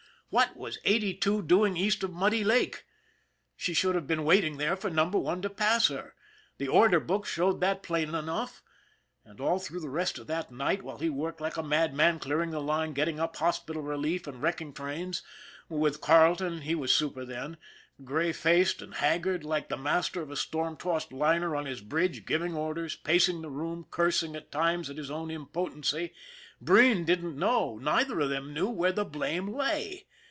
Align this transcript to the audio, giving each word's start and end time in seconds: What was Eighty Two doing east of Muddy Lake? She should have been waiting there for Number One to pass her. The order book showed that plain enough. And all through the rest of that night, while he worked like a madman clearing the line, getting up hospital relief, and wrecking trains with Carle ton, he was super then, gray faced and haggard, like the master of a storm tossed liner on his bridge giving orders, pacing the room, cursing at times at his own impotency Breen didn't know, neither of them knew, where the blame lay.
What 0.33 0.55
was 0.55 0.77
Eighty 0.85 1.13
Two 1.13 1.41
doing 1.41 1.75
east 1.75 2.05
of 2.05 2.13
Muddy 2.13 2.41
Lake? 2.41 2.85
She 3.57 3.73
should 3.73 3.95
have 3.95 4.07
been 4.07 4.23
waiting 4.23 4.55
there 4.55 4.77
for 4.77 4.89
Number 4.89 5.17
One 5.19 5.41
to 5.41 5.49
pass 5.49 5.89
her. 5.89 6.15
The 6.57 6.69
order 6.69 7.01
book 7.01 7.25
showed 7.25 7.59
that 7.59 7.83
plain 7.83 8.15
enough. 8.15 8.63
And 9.25 9.41
all 9.41 9.59
through 9.59 9.81
the 9.81 9.89
rest 9.89 10.17
of 10.17 10.27
that 10.27 10.49
night, 10.49 10.83
while 10.83 10.99
he 10.99 11.09
worked 11.09 11.41
like 11.41 11.57
a 11.57 11.61
madman 11.63 12.17
clearing 12.17 12.51
the 12.51 12.61
line, 12.61 12.93
getting 12.93 13.19
up 13.19 13.35
hospital 13.35 13.81
relief, 13.81 14.25
and 14.25 14.41
wrecking 14.41 14.71
trains 14.71 15.21
with 15.67 15.99
Carle 15.99 16.37
ton, 16.37 16.61
he 16.61 16.75
was 16.75 16.93
super 16.95 17.25
then, 17.25 17.57
gray 18.05 18.31
faced 18.31 18.81
and 18.81 18.93
haggard, 18.95 19.43
like 19.43 19.67
the 19.67 19.75
master 19.75 20.21
of 20.21 20.31
a 20.31 20.37
storm 20.37 20.77
tossed 20.77 21.11
liner 21.11 21.57
on 21.57 21.65
his 21.65 21.81
bridge 21.81 22.25
giving 22.25 22.55
orders, 22.55 22.95
pacing 22.95 23.41
the 23.41 23.51
room, 23.51 23.85
cursing 23.91 24.37
at 24.37 24.49
times 24.49 24.89
at 24.89 24.95
his 24.95 25.11
own 25.11 25.29
impotency 25.29 26.13
Breen 26.61 27.03
didn't 27.03 27.37
know, 27.37 27.77
neither 27.79 28.21
of 28.21 28.29
them 28.29 28.53
knew, 28.53 28.69
where 28.69 28.93
the 28.93 29.03
blame 29.03 29.49
lay. 29.49 30.05